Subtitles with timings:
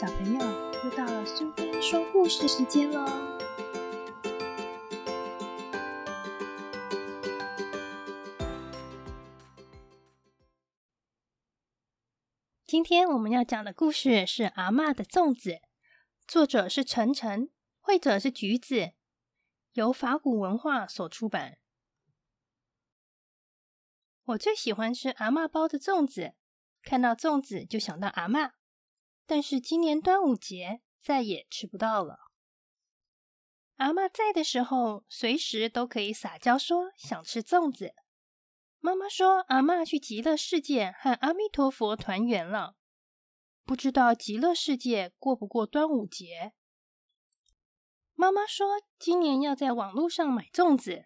[0.00, 0.40] 小朋友，
[0.84, 3.04] 又到了苏菲说故事时间喽！
[12.64, 15.50] 今天我们要讲的故事是《阿嬷的粽子》，
[16.28, 18.92] 作者是晨晨，绘者是橘子，
[19.72, 21.58] 由法古文化所出版。
[24.26, 26.34] 我最喜欢吃阿嬷包的粽子，
[26.84, 28.52] 看到粽子就想到阿嬷。
[29.28, 32.18] 但是今年端午节再也吃不到了。
[33.76, 37.94] 阿妈在的时候，随时都可以撒娇说想吃粽子。
[38.80, 42.76] 妈妈说阿妈去极乐世界和阿弥陀佛团圆了，
[43.64, 46.54] 不知道极乐世界过不过端午节。
[48.14, 51.04] 妈妈说今年要在网络上买粽子，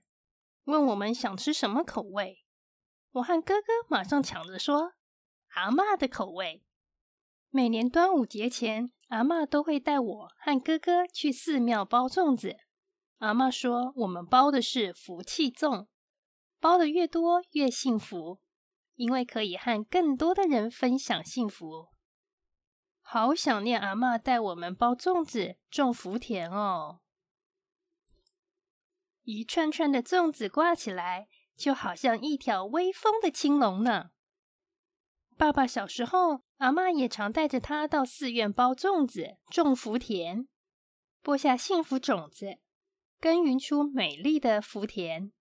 [0.65, 2.45] 问我们想吃什么口味。
[3.11, 4.93] 我和哥哥马上抢着说
[5.55, 6.65] 阿妈的口味。
[7.55, 12.57] 每年端午节前，阿妈都会带我和哥哥去寺庙包粽子。
[13.19, 15.87] 阿妈说，我们包的是福气粽，
[16.59, 18.41] 包的越多越幸福，
[18.95, 21.89] 因为可以和更多的人分享幸福。
[23.03, 27.01] 好想念阿妈带我们包粽子、种福田哦！
[29.25, 34.13] 一串串的粽子挂起来，就好像一条威风的青龙呢。
[35.37, 40.47] 爸爸小时候，阿妈也常带着他到寺院包粽子、种福田，
[41.21, 42.59] 播下幸福种子，
[43.21, 45.33] 耕耘出美丽的福田。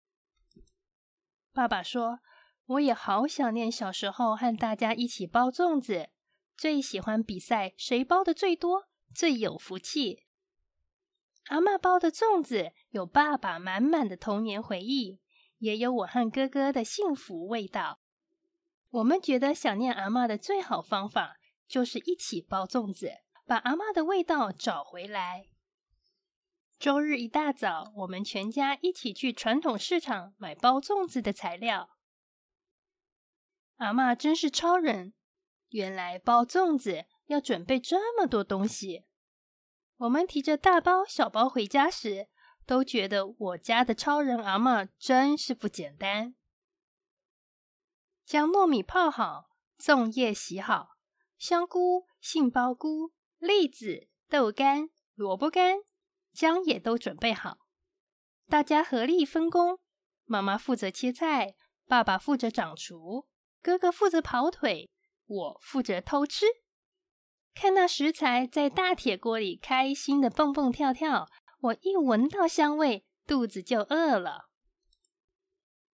[1.54, 2.20] 爸爸说
[2.66, 6.10] ：“我也好想念小时候和大家一起包粽子，
[6.56, 10.26] 最喜欢比赛谁包的最多，最有福气。”
[11.50, 15.20] 阿妈包的粽子有爸爸满满的童年回忆，
[15.58, 18.00] 也有我和哥哥的幸福味道。
[18.92, 23.10] 我们觉得想念阿妈的最好方法，就是一起包粽子，
[23.46, 25.48] 把阿妈的味道找回来。
[26.78, 31.92] 周日一大早，我们全家一起去传统市场买包粽子的材料。
[33.78, 35.14] 阿妈真是超人，
[35.70, 39.06] 原来包粽子要准备这么多东西。
[39.98, 42.28] 我们提着大包小包回家时，
[42.66, 46.36] 都觉得我家的超人阿妈真是不简单。
[48.26, 49.50] 将糯米泡好，
[49.80, 50.90] 粽叶洗好，
[51.38, 55.80] 香菇、杏鲍菇、栗子、豆干、萝卜干、
[56.32, 57.58] 姜也都准备好。
[58.48, 59.80] 大家合力分工，
[60.26, 61.56] 妈妈负责切菜，
[61.88, 63.28] 爸爸负责掌厨，
[63.62, 64.92] 哥哥负责跑腿，
[65.26, 66.46] 我负责偷吃。
[67.54, 71.28] 看到食材在大铁锅里开心的蹦蹦跳跳，
[71.60, 74.51] 我一闻到香味，肚子就饿了。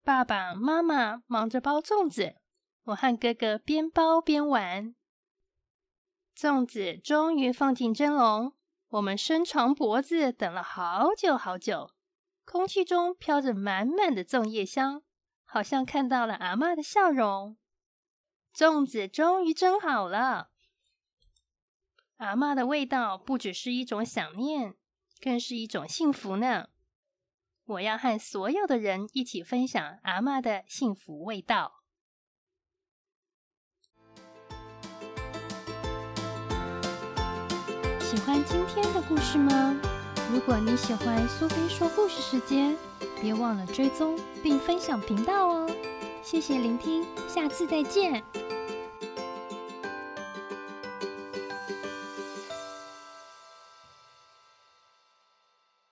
[0.05, 2.35] 爸爸妈妈忙着包粽子，
[2.83, 4.93] 我和哥哥边包边玩。
[6.37, 8.51] 粽子终于放进蒸笼，
[8.89, 11.91] 我们伸长脖子等了好久好久。
[12.43, 15.03] 空气中飘着满满的粽叶香，
[15.45, 17.55] 好像看到了阿妈的笑容。
[18.53, 20.49] 粽子终于蒸好了，
[22.17, 24.75] 阿妈的味道不只是一种想念，
[25.21, 26.67] 更是一种幸福呢。
[27.65, 31.83] 我要和所有的人一起分享阿妈的幸福味道。
[38.01, 39.79] 喜欢今天的故事吗？
[40.31, 42.75] 如果你喜欢苏菲说故事时间，
[43.21, 45.69] 别忘了追踪并分享频道哦。
[46.21, 48.23] 谢谢聆听，下次再见。